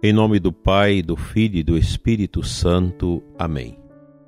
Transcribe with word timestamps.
Em 0.00 0.12
nome 0.12 0.38
do 0.38 0.52
Pai, 0.52 1.02
do 1.02 1.16
Filho 1.16 1.56
e 1.56 1.62
do 1.64 1.76
Espírito 1.76 2.40
Santo. 2.44 3.20
Amém. 3.36 3.76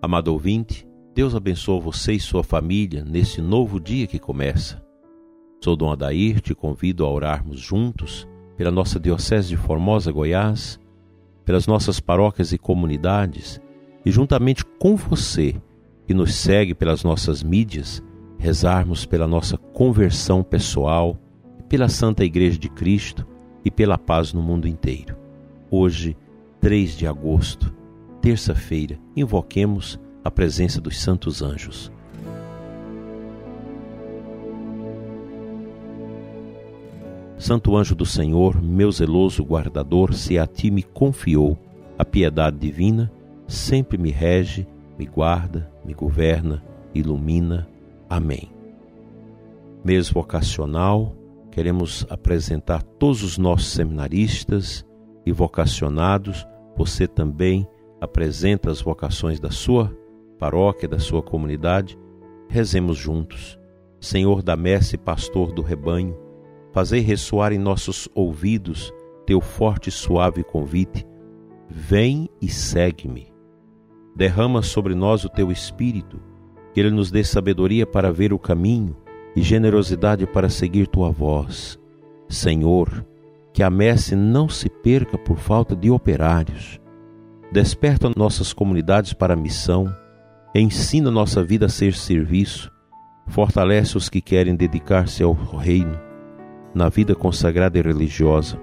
Amado 0.02 0.32
ouvinte, 0.32 0.84
Deus 1.14 1.32
abençoe 1.32 1.80
você 1.80 2.14
e 2.14 2.18
sua 2.18 2.42
família 2.42 3.04
nesse 3.04 3.40
novo 3.40 3.78
dia 3.78 4.08
que 4.08 4.18
começa. 4.18 4.84
Sou 5.62 5.76
Dom 5.76 5.92
Adair, 5.92 6.40
te 6.40 6.56
convido 6.56 7.06
a 7.06 7.08
orarmos 7.08 7.60
juntos 7.60 8.26
pela 8.56 8.72
nossa 8.72 8.98
Diocese 8.98 9.50
de 9.50 9.56
Formosa, 9.56 10.10
Goiás, 10.10 10.80
pelas 11.44 11.68
nossas 11.68 12.00
paróquias 12.00 12.52
e 12.52 12.58
comunidades 12.58 13.60
e 14.04 14.10
juntamente 14.10 14.64
com 14.64 14.96
você 14.96 15.54
que 16.04 16.12
nos 16.12 16.34
segue 16.34 16.74
pelas 16.74 17.04
nossas 17.04 17.44
mídias, 17.44 18.02
rezarmos 18.40 19.06
pela 19.06 19.28
nossa 19.28 19.56
conversão 19.56 20.42
pessoal, 20.42 21.16
pela 21.68 21.88
Santa 21.88 22.24
Igreja 22.24 22.58
de 22.58 22.68
Cristo 22.68 23.24
e 23.64 23.70
pela 23.70 23.96
paz 23.96 24.32
no 24.32 24.42
mundo 24.42 24.66
inteiro. 24.66 25.19
Hoje, 25.72 26.16
3 26.60 26.96
de 26.96 27.06
agosto, 27.06 27.72
terça-feira, 28.20 28.98
invoquemos 29.14 30.00
a 30.24 30.28
presença 30.28 30.80
dos 30.80 31.00
santos 31.00 31.42
anjos. 31.42 31.92
Santo 37.38 37.76
anjo 37.76 37.94
do 37.94 38.04
Senhor, 38.04 38.60
meu 38.60 38.90
zeloso 38.90 39.44
guardador, 39.44 40.12
se 40.12 40.40
a 40.40 40.46
ti 40.46 40.72
me 40.72 40.82
confiou 40.82 41.56
a 41.96 42.04
piedade 42.04 42.58
divina, 42.58 43.08
sempre 43.46 43.96
me 43.96 44.10
rege, 44.10 44.66
me 44.98 45.06
guarda, 45.06 45.70
me 45.84 45.94
governa, 45.94 46.64
ilumina. 46.92 47.68
Amém. 48.08 48.50
Mês 49.84 50.10
vocacional, 50.10 51.14
queremos 51.52 52.04
apresentar 52.10 52.82
todos 52.82 53.22
os 53.22 53.38
nossos 53.38 53.68
seminaristas 53.68 54.84
e 55.24 55.32
vocacionados, 55.32 56.46
você 56.76 57.06
também 57.06 57.68
apresenta 58.00 58.70
as 58.70 58.80
vocações 58.80 59.38
da 59.38 59.50
sua 59.50 59.94
paróquia, 60.38 60.88
da 60.88 60.98
sua 60.98 61.22
comunidade. 61.22 61.98
Rezemos 62.48 62.96
juntos. 62.96 63.58
Senhor 64.00 64.42
da 64.42 64.56
messe, 64.56 64.96
pastor 64.96 65.52
do 65.52 65.60
rebanho, 65.60 66.16
fazei 66.72 67.00
ressoar 67.00 67.52
em 67.52 67.58
nossos 67.58 68.08
ouvidos 68.14 68.92
teu 69.26 69.40
forte 69.40 69.88
e 69.88 69.92
suave 69.92 70.42
convite. 70.42 71.06
Vem 71.68 72.28
e 72.40 72.48
segue-me. 72.48 73.30
Derrama 74.16 74.62
sobre 74.62 74.94
nós 74.94 75.24
o 75.24 75.28
teu 75.28 75.52
espírito, 75.52 76.20
que 76.72 76.80
ele 76.80 76.90
nos 76.90 77.10
dê 77.10 77.22
sabedoria 77.22 77.86
para 77.86 78.10
ver 78.10 78.32
o 78.32 78.38
caminho 78.38 78.96
e 79.36 79.42
generosidade 79.42 80.26
para 80.26 80.48
seguir 80.48 80.88
tua 80.88 81.10
voz. 81.10 81.78
Senhor, 82.28 83.06
que 83.60 83.64
a 83.64 83.68
messe 83.68 84.16
não 84.16 84.48
se 84.48 84.70
perca 84.70 85.18
por 85.18 85.36
falta 85.36 85.76
de 85.76 85.90
operários. 85.90 86.80
Desperta 87.52 88.10
nossas 88.16 88.54
comunidades 88.54 89.12
para 89.12 89.34
a 89.34 89.36
missão, 89.36 89.94
ensina 90.54 91.10
nossa 91.10 91.44
vida 91.44 91.66
a 91.66 91.68
ser 91.68 91.92
serviço, 91.92 92.72
fortalece 93.26 93.98
os 93.98 94.08
que 94.08 94.22
querem 94.22 94.56
dedicar-se 94.56 95.22
ao 95.22 95.34
reino, 95.34 96.00
na 96.74 96.88
vida 96.88 97.14
consagrada 97.14 97.78
e 97.78 97.82
religiosa. 97.82 98.58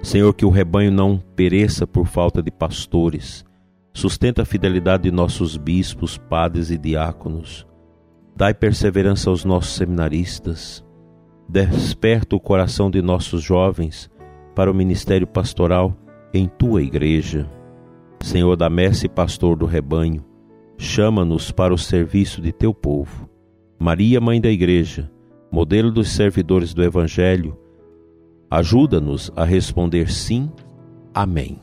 Senhor, 0.00 0.32
que 0.32 0.44
o 0.44 0.50
rebanho 0.50 0.92
não 0.92 1.18
pereça 1.34 1.84
por 1.84 2.06
falta 2.06 2.40
de 2.40 2.52
pastores, 2.52 3.44
sustenta 3.92 4.42
a 4.42 4.44
fidelidade 4.44 5.02
de 5.02 5.10
nossos 5.10 5.56
bispos, 5.56 6.16
padres 6.16 6.70
e 6.70 6.78
diáconos. 6.78 7.66
Dai 8.36 8.54
perseverança 8.54 9.28
aos 9.28 9.44
nossos 9.44 9.74
seminaristas 9.74 10.86
Desperta 11.48 12.36
o 12.36 12.40
coração 12.40 12.90
de 12.90 13.00
nossos 13.00 13.42
jovens 13.42 14.10
para 14.54 14.70
o 14.70 14.74
ministério 14.74 15.26
pastoral 15.26 15.96
em 16.34 16.46
tua 16.46 16.82
igreja. 16.82 17.48
Senhor 18.20 18.54
da 18.54 18.68
messe 18.68 19.08
pastor 19.08 19.56
do 19.56 19.64
rebanho, 19.64 20.22
chama-nos 20.76 21.50
para 21.50 21.72
o 21.72 21.78
serviço 21.78 22.42
de 22.42 22.52
teu 22.52 22.74
povo. 22.74 23.26
Maria, 23.78 24.20
mãe 24.20 24.40
da 24.40 24.50
igreja, 24.50 25.10
modelo 25.50 25.90
dos 25.90 26.10
servidores 26.10 26.74
do 26.74 26.82
evangelho, 26.82 27.56
ajuda-nos 28.50 29.32
a 29.34 29.44
responder 29.44 30.10
sim, 30.10 30.50
amém. 31.14 31.62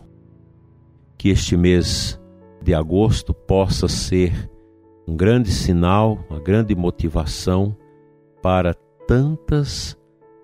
Que 1.16 1.30
este 1.30 1.56
mês 1.56 2.20
de 2.60 2.74
agosto 2.74 3.36
possa 3.36 3.88
ser 3.88 4.50
um 5.08 5.16
grande 5.16 5.52
sinal, 5.52 6.18
uma 6.28 6.40
grande 6.40 6.74
motivação 6.74 7.78
para 8.42 8.74
tantas 9.08 9.98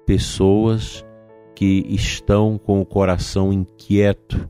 pessoas 0.06 1.06
que 1.56 1.86
estão 1.90 2.58
com 2.58 2.82
o 2.82 2.86
coração 2.86 3.52
inquieto 3.52 4.50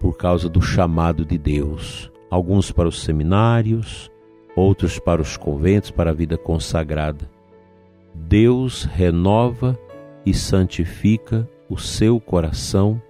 por 0.00 0.16
causa 0.16 0.48
do 0.48 0.60
chamado 0.60 1.24
de 1.24 1.38
Deus. 1.38 2.10
Alguns 2.30 2.70
para 2.70 2.88
os 2.88 3.02
seminários, 3.02 4.10
outros 4.54 4.98
para 4.98 5.22
os 5.22 5.36
conventos, 5.36 5.90
para 5.90 6.10
a 6.10 6.14
vida 6.14 6.36
consagrada. 6.36 7.30
Deus 8.14 8.84
renova 8.84 9.78
e 10.24 10.34
santifica 10.34 11.48
o 11.68 11.78
seu 11.78 12.20
coração, 12.20 13.00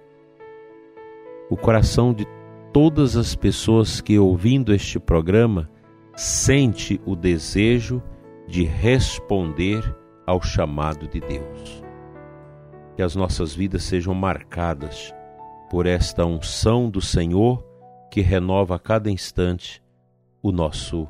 o 1.49 1.57
coração 1.57 2.13
de 2.13 2.27
todas 2.71 3.15
as 3.15 3.35
pessoas 3.35 3.99
que 4.01 4.19
ouvindo 4.19 4.73
este 4.73 4.99
programa 4.99 5.69
sente 6.15 7.01
o 7.05 7.15
desejo 7.15 8.01
de 8.47 8.63
responder 8.63 9.95
ao 10.29 10.43
chamado 10.43 11.07
de 11.07 11.19
Deus. 11.19 11.83
Que 12.95 13.01
as 13.01 13.15
nossas 13.15 13.55
vidas 13.55 13.83
sejam 13.83 14.13
marcadas 14.13 15.11
por 15.71 15.87
esta 15.87 16.23
unção 16.23 16.87
do 16.87 17.01
Senhor 17.01 17.65
que 18.11 18.21
renova 18.21 18.75
a 18.75 18.79
cada 18.79 19.09
instante 19.09 19.81
o 20.41 20.51
nosso 20.51 21.07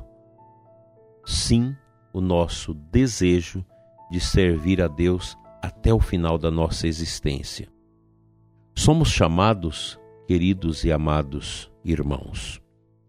sim, 1.26 1.76
o 2.14 2.20
nosso 2.20 2.72
desejo 2.72 3.62
de 4.10 4.18
servir 4.20 4.80
a 4.80 4.88
Deus 4.88 5.36
até 5.62 5.92
o 5.92 6.00
final 6.00 6.38
da 6.38 6.50
nossa 6.50 6.88
existência. 6.88 7.68
Somos 8.74 9.10
chamados, 9.10 10.00
queridos 10.26 10.82
e 10.82 10.90
amados 10.90 11.70
irmãos, 11.84 12.58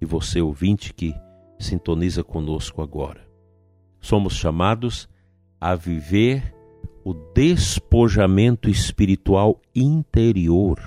e 0.02 0.06
você 0.06 0.42
ouvinte 0.42 0.94
que 0.94 1.16
sintoniza 1.58 2.22
conosco 2.22 2.82
agora. 2.82 3.26
Somos 4.02 4.34
chamados 4.34 5.08
a 5.62 5.76
viver 5.76 6.52
o 7.06 7.14
despojamento 7.14 8.68
espiritual 8.68 9.62
interior. 9.76 10.80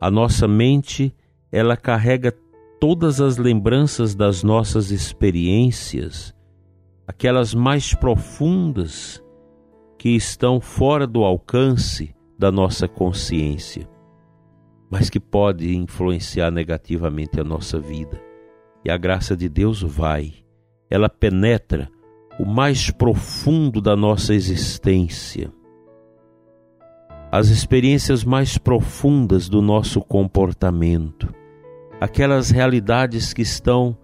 A 0.00 0.10
nossa 0.10 0.48
mente, 0.48 1.14
ela 1.52 1.76
carrega 1.76 2.34
todas 2.80 3.20
as 3.20 3.36
lembranças 3.36 4.14
das 4.14 4.42
nossas 4.42 4.90
experiências, 4.90 6.34
aquelas 7.06 7.52
mais 7.52 7.92
profundas 7.92 9.22
que 9.98 10.10
estão 10.10 10.58
fora 10.58 11.06
do 11.06 11.22
alcance 11.22 12.14
da 12.38 12.50
nossa 12.50 12.88
consciência, 12.88 13.86
mas 14.90 15.10
que 15.10 15.20
pode 15.20 15.76
influenciar 15.76 16.50
negativamente 16.50 17.38
a 17.38 17.44
nossa 17.44 17.78
vida. 17.78 18.18
E 18.84 18.90
a 18.90 18.96
graça 18.96 19.36
de 19.36 19.48
Deus 19.48 19.82
vai, 19.82 20.32
ela 20.88 21.08
penetra 21.08 21.90
o 22.38 22.46
mais 22.46 22.90
profundo 22.90 23.80
da 23.80 23.96
nossa 23.96 24.32
existência, 24.32 25.52
as 27.32 27.48
experiências 27.48 28.22
mais 28.24 28.56
profundas 28.56 29.48
do 29.48 29.60
nosso 29.60 30.00
comportamento, 30.00 31.34
aquelas 32.00 32.50
realidades 32.50 33.32
que 33.32 33.42
estão 33.42 33.98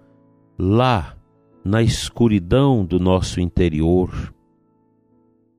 lá 0.59 1.17
na 1.65 1.81
escuridão 1.81 2.85
do 2.85 2.99
nosso 2.99 3.41
interior, 3.41 4.35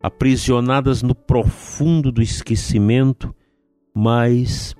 aprisionadas 0.03 1.01
no 1.01 1.15
profundo 1.15 2.11
do 2.11 2.21
esquecimento, 2.21 3.33
mas 3.93 4.75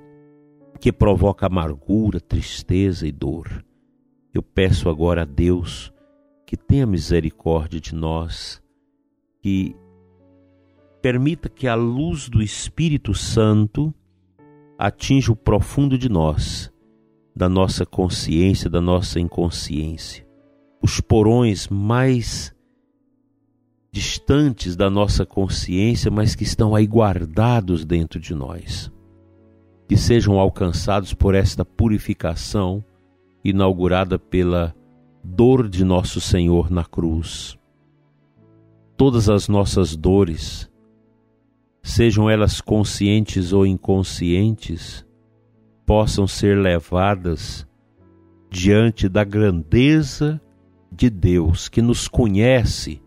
que 0.79 0.91
provoca 0.91 1.47
amargura, 1.47 2.19
tristeza 2.19 3.07
e 3.07 3.11
dor. 3.11 3.65
Eu 4.33 4.43
peço 4.43 4.89
agora 4.89 5.21
a 5.21 5.25
Deus 5.25 5.94
que 6.45 6.55
tenha 6.55 6.85
misericórdia 6.85 7.79
de 7.79 7.95
nós, 7.95 8.61
que 9.41 9.75
permita 11.01 11.49
que 11.49 11.67
a 11.67 11.75
luz 11.75 12.29
do 12.29 12.41
Espírito 12.41 13.13
Santo 13.13 13.93
atinja 14.77 15.31
o 15.31 15.35
profundo 15.35 15.97
de 15.97 16.09
nós, 16.09 16.71
da 17.35 17.49
nossa 17.49 17.85
consciência, 17.85 18.69
da 18.69 18.81
nossa 18.81 19.19
inconsciência, 19.19 20.25
os 20.81 21.01
porões 21.01 21.67
mais 21.67 22.53
distantes 23.91 24.75
da 24.75 24.89
nossa 24.89 25.25
consciência, 25.25 26.11
mas 26.11 26.35
que 26.35 26.43
estão 26.43 26.75
aí 26.75 26.85
guardados 26.85 27.85
dentro 27.85 28.19
de 28.19 28.35
nós. 28.35 28.91
Que 29.87 29.95
sejam 29.95 30.37
alcançados 30.37 31.13
por 31.13 31.33
esta 31.33 31.63
purificação 31.63 32.83
inaugurada 33.43 34.19
pela 34.19 34.75
dor 35.25 35.67
de 35.67 35.83
nosso 35.83 36.21
Senhor 36.21 36.69
na 36.69 36.85
cruz. 36.85 37.57
Todas 38.95 39.27
as 39.27 39.47
nossas 39.47 39.95
dores 39.95 40.71
sejam 41.81 42.29
elas 42.29 42.61
conscientes 42.61 43.53
ou 43.53 43.65
inconscientes, 43.65 45.05
possam 45.85 46.25
ser 46.25 46.57
levadas 46.57 47.67
diante 48.49 49.07
da 49.07 49.23
grandeza 49.23 50.41
de 50.91 51.09
Deus 51.09 51.67
que 51.69 51.81
nos 51.81 52.07
conhece 52.07 53.01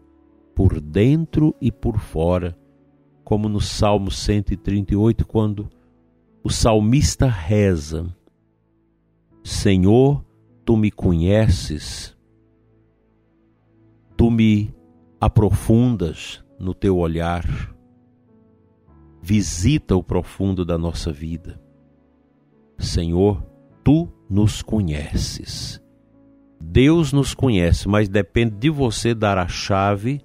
por 0.54 0.80
dentro 0.80 1.54
e 1.60 1.72
por 1.72 1.98
fora, 1.98 2.56
como 3.24 3.48
no 3.48 3.60
Salmo 3.60 4.10
138, 4.10 5.26
quando 5.26 5.68
o 6.44 6.50
salmista 6.50 7.26
reza: 7.26 8.06
Senhor, 9.42 10.24
tu 10.68 10.76
me 10.76 10.90
conheces, 10.90 12.14
tu 14.18 14.30
me 14.30 14.70
aprofundas 15.18 16.44
no 16.60 16.74
teu 16.74 16.98
olhar, 16.98 17.74
visita 19.22 19.96
o 19.96 20.02
profundo 20.02 20.66
da 20.66 20.76
nossa 20.76 21.10
vida. 21.10 21.58
Senhor, 22.76 23.42
tu 23.82 24.12
nos 24.28 24.60
conheces. 24.60 25.82
Deus 26.60 27.14
nos 27.14 27.32
conhece, 27.32 27.88
mas 27.88 28.06
depende 28.06 28.56
de 28.56 28.68
você 28.68 29.14
dar 29.14 29.38
a 29.38 29.48
chave 29.48 30.20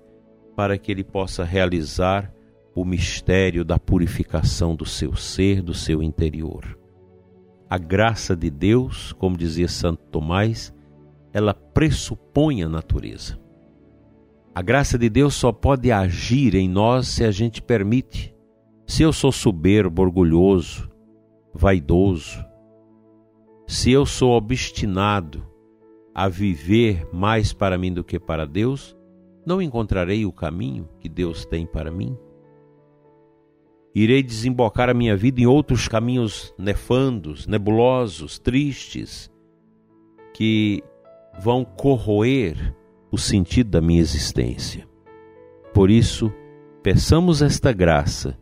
para 0.57 0.78
que 0.78 0.92
ele 0.92 1.06
possa 1.06 1.45
realizar 1.45 2.34
o 2.75 2.84
mistério 2.84 3.63
da 3.63 3.80
purificação 3.80 4.75
do 4.75 4.86
seu 4.86 5.16
ser, 5.16 5.62
do 5.62 5.74
seu 5.74 6.04
interior. 6.04 6.82
A 7.73 7.77
graça 7.79 8.35
de 8.35 8.51
Deus, 8.51 9.13
como 9.13 9.35
dizia 9.35 9.67
Santo 9.67 10.03
Tomás, 10.11 10.71
ela 11.33 11.55
pressupõe 11.55 12.61
a 12.61 12.69
natureza. 12.69 13.39
A 14.53 14.61
graça 14.61 14.95
de 14.95 15.09
Deus 15.09 15.33
só 15.33 15.51
pode 15.51 15.91
agir 15.91 16.53
em 16.53 16.69
nós 16.69 17.07
se 17.07 17.23
a 17.23 17.31
gente 17.31 17.63
permite. 17.63 18.31
Se 18.85 19.01
eu 19.01 19.11
sou 19.11 19.31
soberbo, 19.31 20.03
orgulhoso, 20.03 20.87
vaidoso, 21.51 22.45
se 23.65 23.89
eu 23.91 24.05
sou 24.05 24.33
obstinado 24.33 25.43
a 26.13 26.29
viver 26.29 27.09
mais 27.11 27.53
para 27.53 27.75
mim 27.75 27.91
do 27.91 28.03
que 28.03 28.19
para 28.19 28.45
Deus, 28.45 28.95
não 29.43 29.59
encontrarei 29.59 30.27
o 30.27 30.31
caminho 30.31 30.87
que 30.99 31.09
Deus 31.09 31.43
tem 31.43 31.65
para 31.65 31.89
mim. 31.89 32.15
Irei 33.95 34.24
desembocar 34.24 34.90
a 34.90 34.94
minha 34.94 35.16
vida 35.16 35.40
em 35.42 35.45
outros 35.45 35.88
caminhos 35.88 36.54
nefandos, 36.57 37.45
nebulosos, 37.45 38.40
tristes, 38.40 39.31
que 40.34 40.84
vão 41.40 41.63
corroer 41.63 42.75
o 43.12 43.18
sentido 43.18 43.69
da 43.69 43.81
minha 43.81 44.01
existência. 44.01 44.88
Por 45.74 45.92
isso, 45.92 46.34
peçamos 46.81 47.42
esta 47.42 47.72
graça 47.72 48.38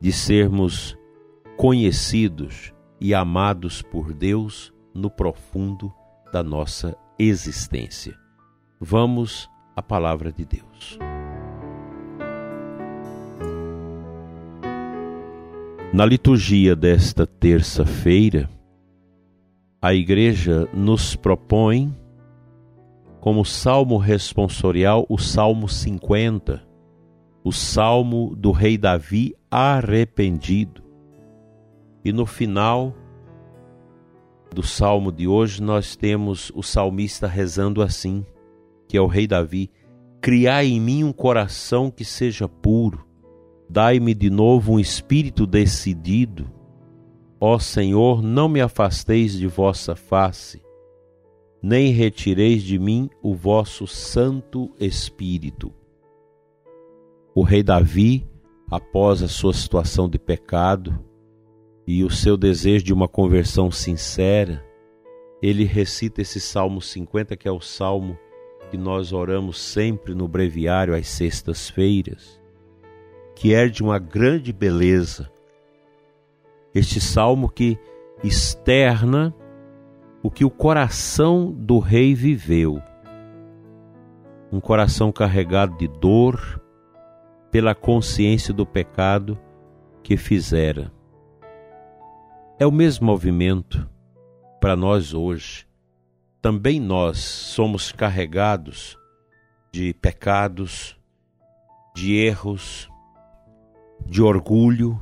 de 0.00 0.12
sermos 0.12 0.98
conhecidos 1.56 2.74
e 3.00 3.14
amados 3.14 3.82
por 3.82 4.12
Deus 4.12 4.72
no 4.92 5.10
profundo 5.10 5.92
da 6.32 6.42
nossa 6.42 6.96
existência. 7.18 8.14
Vamos 8.80 9.48
à 9.76 9.82
palavra 9.82 10.32
de 10.32 10.44
Deus. 10.44 10.98
Na 15.94 16.04
liturgia 16.04 16.74
desta 16.74 17.24
terça-feira, 17.24 18.50
a 19.80 19.94
Igreja 19.94 20.68
nos 20.74 21.14
propõe, 21.14 21.96
como 23.20 23.44
salmo 23.44 23.96
responsorial, 23.96 25.06
o 25.08 25.16
Salmo 25.16 25.68
50, 25.68 26.66
o 27.44 27.52
salmo 27.52 28.34
do 28.34 28.50
rei 28.50 28.76
Davi 28.76 29.36
arrependido. 29.48 30.82
E 32.04 32.12
no 32.12 32.26
final 32.26 32.92
do 34.52 34.64
salmo 34.64 35.12
de 35.12 35.28
hoje, 35.28 35.62
nós 35.62 35.94
temos 35.94 36.50
o 36.56 36.62
salmista 36.64 37.28
rezando 37.28 37.80
assim, 37.80 38.26
que 38.88 38.96
é 38.96 39.00
o 39.00 39.06
rei 39.06 39.28
Davi: 39.28 39.70
Criai 40.20 40.66
em 40.66 40.80
mim 40.80 41.04
um 41.04 41.12
coração 41.12 41.88
que 41.88 42.04
seja 42.04 42.48
puro, 42.48 43.06
dai-me 43.68 44.14
de 44.14 44.30
novo 44.30 44.72
um 44.72 44.80
espírito 44.80 45.46
decidido. 45.46 46.50
Ó 47.40 47.58
Senhor, 47.58 48.22
não 48.22 48.48
me 48.48 48.60
afasteis 48.60 49.32
de 49.32 49.46
vossa 49.46 49.94
face, 49.94 50.62
nem 51.62 51.92
retireis 51.92 52.62
de 52.62 52.78
mim 52.78 53.10
o 53.22 53.34
vosso 53.34 53.86
Santo 53.86 54.70
Espírito. 54.78 55.72
O 57.34 57.42
rei 57.42 57.62
Davi, 57.62 58.26
após 58.70 59.22
a 59.22 59.28
sua 59.28 59.52
situação 59.52 60.08
de 60.08 60.18
pecado, 60.18 61.04
e 61.86 62.02
o 62.02 62.10
seu 62.10 62.36
desejo 62.36 62.84
de 62.84 62.92
uma 62.92 63.06
conversão 63.06 63.70
sincera, 63.70 64.64
ele 65.42 65.64
recita 65.64 66.22
esse 66.22 66.40
Salmo 66.40 66.80
50, 66.80 67.36
que 67.36 67.46
é 67.46 67.52
o 67.52 67.60
salmo 67.60 68.18
que 68.70 68.78
nós 68.78 69.12
oramos 69.12 69.58
sempre 69.58 70.14
no 70.14 70.26
breviário 70.26 70.94
às 70.94 71.06
sextas-feiras, 71.06 72.40
que 73.34 73.54
é 73.54 73.68
de 73.68 73.82
uma 73.82 73.98
grande 73.98 74.52
beleza. 74.52 75.30
Este 76.74 77.00
salmo 77.00 77.48
que 77.48 77.78
externa 78.22 79.34
o 80.22 80.30
que 80.30 80.44
o 80.44 80.50
coração 80.50 81.52
do 81.52 81.78
rei 81.78 82.14
viveu. 82.14 82.82
Um 84.50 84.60
coração 84.60 85.12
carregado 85.12 85.76
de 85.76 85.86
dor 85.86 86.60
pela 87.50 87.74
consciência 87.74 88.54
do 88.54 88.64
pecado 88.64 89.38
que 90.02 90.16
fizera 90.16 90.92
é 92.58 92.66
o 92.66 92.72
mesmo 92.72 93.06
movimento 93.06 93.88
para 94.60 94.76
nós 94.76 95.12
hoje. 95.12 95.66
Também 96.40 96.80
nós 96.80 97.18
somos 97.18 97.90
carregados 97.90 98.98
de 99.72 99.92
pecados, 99.94 100.96
de 101.94 102.14
erros, 102.14 102.88
de 104.06 104.22
orgulho, 104.22 105.00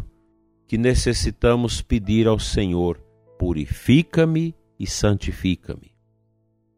que 0.66 0.78
necessitamos 0.78 1.82
pedir 1.82 2.26
ao 2.26 2.38
Senhor: 2.38 2.99
purifica-me 3.38 4.54
e 4.78 4.87
santifica-me. 4.87 5.93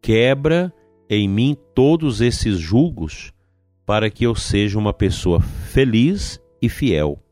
Quebra 0.00 0.72
em 1.08 1.28
mim 1.28 1.56
todos 1.74 2.20
esses 2.20 2.58
julgos 2.58 3.32
para 3.86 4.10
que 4.10 4.24
eu 4.24 4.34
seja 4.34 4.78
uma 4.78 4.92
pessoa 4.92 5.40
feliz 5.40 6.40
e 6.60 6.68
fiel. 6.68 7.22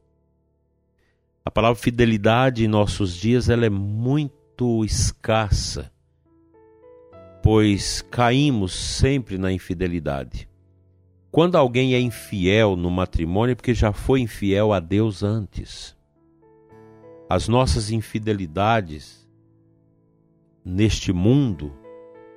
A 1.44 1.50
palavra 1.50 1.80
fidelidade 1.80 2.64
em 2.64 2.68
nossos 2.68 3.16
dias 3.16 3.48
ela 3.48 3.66
é 3.66 3.70
muito 3.70 4.84
escassa, 4.84 5.90
pois 7.42 8.02
caímos 8.02 8.72
sempre 8.72 9.36
na 9.36 9.50
infidelidade. 9.50 10.48
Quando 11.32 11.56
alguém 11.56 11.94
é 11.94 11.98
infiel 11.98 12.76
no 12.76 12.90
matrimônio 12.90 13.52
é 13.52 13.54
porque 13.54 13.72
já 13.72 13.90
foi 13.90 14.20
infiel 14.20 14.70
a 14.70 14.78
Deus 14.78 15.22
antes. 15.22 15.96
As 17.26 17.48
nossas 17.48 17.90
infidelidades 17.90 19.26
neste 20.62 21.10
mundo, 21.10 21.72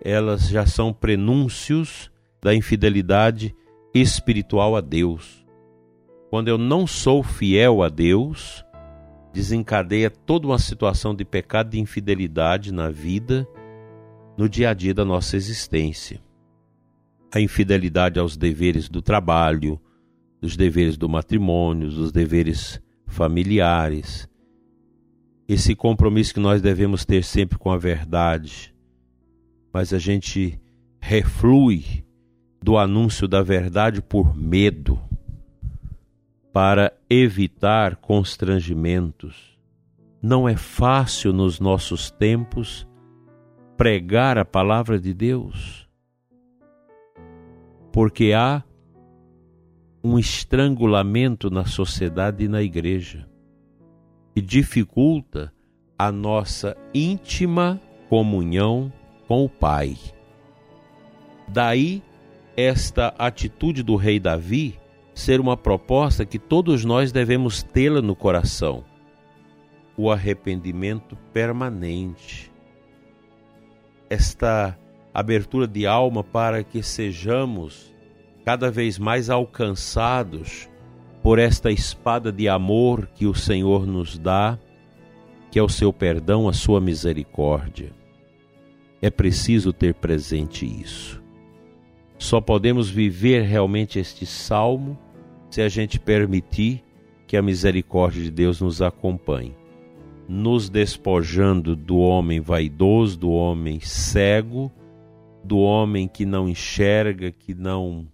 elas 0.02 0.48
já 0.48 0.66
são 0.66 0.94
prenúncios 0.94 2.10
da 2.42 2.56
infidelidade 2.56 3.54
espiritual 3.94 4.78
a 4.78 4.82
Deus. 4.82 5.46
Quando 6.30 6.48
eu 6.48 6.58
não 6.58 6.88
sou 6.88 7.22
fiel 7.22 7.84
a 7.84 7.90
Deus, 7.90 8.64
desencadeia 9.34 10.10
toda 10.10 10.48
uma 10.48 10.58
situação 10.58 11.14
de 11.14 11.26
pecado 11.26 11.68
e 11.68 11.72
de 11.72 11.80
infidelidade 11.82 12.72
na 12.72 12.90
vida, 12.90 13.46
no 14.38 14.48
dia 14.48 14.70
a 14.70 14.74
dia 14.74 14.94
da 14.94 15.04
nossa 15.04 15.36
existência. 15.36 16.24
A 17.34 17.40
infidelidade 17.40 18.20
aos 18.20 18.38
deveres 18.38 18.88
do 18.88 19.02
trabalho, 19.02 19.80
dos 20.42 20.56
deveres 20.56 20.98
do 20.98 21.10
matrimônio, 21.10 21.90
dos 21.90 22.12
deveres 22.12 22.82
familiares. 23.08 24.30
Esse 25.48 25.76
compromisso 25.76 26.34
que 26.34 26.40
nós 26.40 26.62
devemos 26.62 27.06
ter 27.06 27.24
sempre 27.24 27.58
com 27.58 27.72
a 27.72 27.78
verdade, 27.78 28.74
mas 29.74 29.94
a 29.94 30.00
gente 30.00 30.60
reflui 31.00 32.04
do 32.64 32.78
anúncio 32.78 33.28
da 33.28 33.44
verdade 33.44 34.02
por 34.02 34.36
medo 34.36 35.00
para 36.52 36.92
evitar 37.10 37.98
constrangimentos. 37.98 39.60
Não 40.22 40.48
é 40.50 40.56
fácil 40.56 41.34
nos 41.34 41.60
nossos 41.60 42.10
tempos 42.10 42.88
pregar 43.78 44.38
a 44.38 44.46
palavra 44.46 44.98
de 44.98 45.14
Deus, 45.14 45.85
porque 47.96 48.34
há 48.34 48.62
um 50.04 50.20
estrangulamento 50.20 51.50
na 51.50 51.64
sociedade 51.64 52.44
e 52.44 52.48
na 52.50 52.62
igreja 52.62 53.26
que 54.34 54.42
dificulta 54.42 55.54
a 55.98 56.12
nossa 56.12 56.76
íntima 56.94 57.80
comunhão 58.10 58.92
com 59.30 59.46
o 59.46 59.50
Pai. 59.50 59.96
Daí 61.48 62.04
esta 62.58 63.16
atitude 63.18 63.82
do 63.82 63.96
rei 63.96 64.20
Davi 64.20 64.78
ser 65.14 65.40
uma 65.40 65.56
proposta 65.56 66.26
que 66.26 66.38
todos 66.38 66.84
nós 66.84 67.14
devemos 67.14 67.64
tê-la 67.64 68.02
no 68.02 68.14
coração. 68.14 68.84
O 69.96 70.12
arrependimento 70.12 71.16
permanente. 71.32 72.52
Esta 74.10 74.78
abertura 75.16 75.66
de 75.66 75.88
alma 75.88 76.26
para 76.26 76.62
que 76.62 76.84
sejamos 76.84 77.96
cada 78.44 78.70
vez 78.70 79.00
mais 79.00 79.30
alcançados 79.30 80.70
por 81.24 81.40
esta 81.40 81.72
espada 81.72 82.34
de 82.34 82.50
amor 82.50 83.08
que 83.16 83.26
o 83.26 83.34
Senhor 83.34 83.88
nos 83.88 84.18
dá, 84.18 84.60
que 85.50 85.58
é 85.58 85.64
o 85.64 85.70
seu 85.70 85.94
perdão, 85.94 86.50
a 86.50 86.54
sua 86.54 86.82
misericórdia. 86.82 87.94
É 89.02 89.10
preciso 89.10 89.72
ter 89.72 89.94
presente 89.94 90.66
isso. 90.66 91.24
Só 92.18 92.42
podemos 92.42 92.90
viver 92.90 93.44
realmente 93.44 93.98
este 93.98 94.26
salmo 94.26 95.00
se 95.50 95.62
a 95.62 95.70
gente 95.70 95.98
permitir 95.98 96.84
que 97.26 97.38
a 97.38 97.42
misericórdia 97.42 98.22
de 98.22 98.32
Deus 98.32 98.60
nos 98.60 98.82
acompanhe, 98.82 99.56
nos 100.28 100.70
despojando 100.70 101.74
do 101.74 102.00
homem 102.00 102.42
vaidoso, 102.42 103.18
do 103.18 103.32
homem 103.32 103.80
cego, 103.80 104.70
do 105.46 105.60
homem 105.60 106.08
que 106.08 106.26
não 106.26 106.50
enxerga, 106.50 107.32
que 107.32 107.54
não 107.54 108.08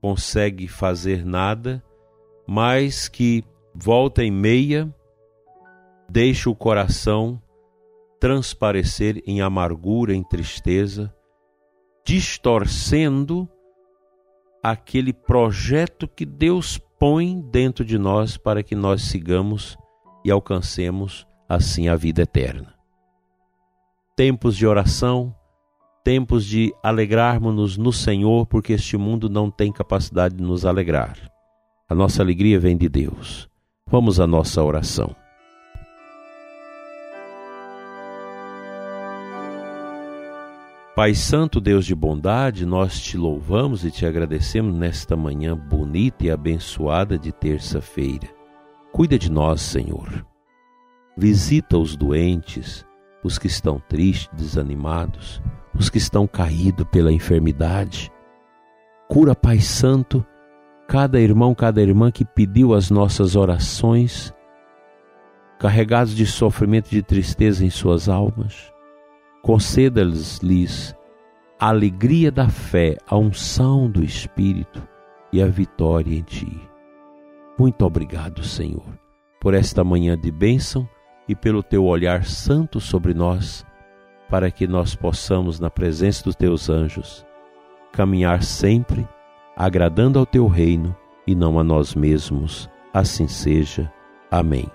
consegue 0.00 0.66
fazer 0.66 1.24
nada, 1.24 1.82
mas 2.46 3.08
que 3.08 3.44
volta 3.74 4.24
e 4.24 4.30
meia 4.30 4.92
deixa 6.08 6.50
o 6.50 6.54
coração 6.54 7.40
transparecer 8.20 9.22
em 9.26 9.40
amargura, 9.40 10.14
em 10.14 10.22
tristeza, 10.22 11.14
distorcendo 12.04 13.48
aquele 14.62 15.12
projeto 15.12 16.08
que 16.08 16.26
Deus 16.26 16.78
põe 16.98 17.40
dentro 17.40 17.84
de 17.84 17.98
nós 17.98 18.36
para 18.36 18.62
que 18.62 18.74
nós 18.74 19.02
sigamos 19.02 19.76
e 20.24 20.30
alcancemos 20.30 21.26
assim 21.48 21.88
a 21.88 21.94
vida 21.94 22.22
eterna. 22.22 22.74
Tempos 24.16 24.56
de 24.56 24.66
oração, 24.66 25.34
tempos 26.04 26.44
de 26.44 26.72
alegrarmos-nos 26.82 27.78
no 27.78 27.92
Senhor, 27.92 28.46
porque 28.46 28.74
este 28.74 28.96
mundo 28.96 29.30
não 29.30 29.50
tem 29.50 29.72
capacidade 29.72 30.36
de 30.36 30.42
nos 30.42 30.66
alegrar. 30.66 31.16
A 31.88 31.94
nossa 31.94 32.22
alegria 32.22 32.60
vem 32.60 32.76
de 32.76 32.88
Deus. 32.88 33.48
Vamos 33.90 34.20
à 34.20 34.26
nossa 34.26 34.62
oração. 34.62 35.16
Pai 40.94 41.12
Santo, 41.12 41.60
Deus 41.60 41.84
de 41.84 41.94
bondade, 41.94 42.64
nós 42.64 43.00
te 43.00 43.16
louvamos 43.16 43.84
e 43.84 43.90
te 43.90 44.06
agradecemos 44.06 44.76
nesta 44.76 45.16
manhã 45.16 45.56
bonita 45.56 46.26
e 46.26 46.30
abençoada 46.30 47.18
de 47.18 47.32
terça-feira. 47.32 48.28
Cuida 48.92 49.18
de 49.18 49.28
nós, 49.28 49.60
Senhor. 49.60 50.24
Visita 51.16 51.76
os 51.76 51.96
doentes, 51.96 52.86
os 53.24 53.38
que 53.38 53.46
estão 53.46 53.80
tristes, 53.88 54.28
desanimados, 54.32 55.42
os 55.74 55.88
que 55.88 55.98
estão 55.98 56.26
caídos 56.26 56.86
pela 56.92 57.10
enfermidade. 57.10 58.12
Cura, 59.08 59.34
Pai 59.34 59.58
Santo, 59.60 60.24
cada 60.86 61.18
irmão, 61.18 61.54
cada 61.54 61.80
irmã 61.80 62.12
que 62.12 62.24
pediu 62.24 62.74
as 62.74 62.90
nossas 62.90 63.34
orações, 63.34 64.32
carregados 65.58 66.14
de 66.14 66.26
sofrimento 66.26 66.88
e 66.88 66.96
de 66.96 67.02
tristeza 67.02 67.64
em 67.64 67.70
suas 67.70 68.08
almas. 68.08 68.70
Conceda-lhes 69.42 70.94
a 71.58 71.68
alegria 71.68 72.30
da 72.30 72.48
fé, 72.48 72.96
a 73.06 73.16
unção 73.16 73.90
do 73.90 74.04
Espírito 74.04 74.86
e 75.32 75.42
a 75.42 75.46
vitória 75.46 76.14
em 76.14 76.22
Ti. 76.22 76.60
Muito 77.58 77.84
obrigado, 77.84 78.42
Senhor, 78.42 78.84
por 79.40 79.54
esta 79.54 79.84
manhã 79.84 80.18
de 80.18 80.30
bênção 80.30 80.88
e 81.28 81.34
pelo 81.34 81.62
Teu 81.62 81.84
olhar 81.84 82.24
santo 82.24 82.80
sobre 82.80 83.14
nós 83.14 83.64
para 84.28 84.50
que 84.50 84.66
nós 84.66 84.94
possamos, 84.94 85.60
na 85.60 85.70
presença 85.70 86.24
dos 86.24 86.34
teus 86.34 86.68
anjos, 86.68 87.24
caminhar 87.92 88.42
sempre 88.42 89.06
agradando 89.56 90.18
ao 90.18 90.26
teu 90.26 90.46
reino 90.46 90.96
e 91.26 91.34
não 91.34 91.58
a 91.58 91.62
nós 91.62 91.94
mesmos. 91.94 92.68
Assim 92.92 93.28
seja. 93.28 93.92
Amém. 94.30 94.68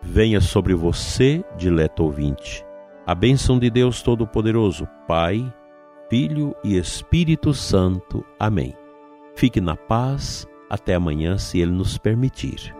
Venha 0.00 0.40
sobre 0.40 0.74
você, 0.74 1.44
dileto 1.56 2.02
ouvinte, 2.02 2.64
a 3.06 3.14
bênção 3.14 3.58
de 3.58 3.68
Deus 3.68 4.00
Todo-Poderoso, 4.00 4.88
Pai, 5.06 5.52
Filho 6.08 6.54
e 6.64 6.78
Espírito 6.78 7.52
Santo. 7.52 8.24
Amém. 8.38 8.74
Fique 9.38 9.60
na 9.60 9.76
paz 9.76 10.48
até 10.68 10.96
amanhã, 10.96 11.38
se 11.38 11.60
Ele 11.60 11.70
nos 11.70 11.96
permitir. 11.96 12.74